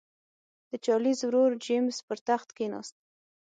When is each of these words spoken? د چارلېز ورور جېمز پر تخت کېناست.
د 0.69 0.71
چارلېز 0.85 1.19
ورور 1.23 1.51
جېمز 1.65 1.97
پر 2.07 2.17
تخت 2.29 2.49
کېناست. 2.57 2.95